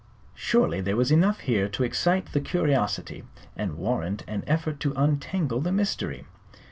Surely 0.33 0.81
there 0.81 0.95
was 0.95 1.11
enough 1.11 1.41
here 1.41 1.69
to 1.69 1.83
excite 1.83 2.31
the 2.31 2.39
curiosity 2.41 3.23
and 3.55 3.77
warrant 3.77 4.23
an 4.27 4.43
effort 4.47 4.79
to 4.79 4.93
untangle 4.95 5.61
the 5.61 5.71
mystery. 5.71 6.25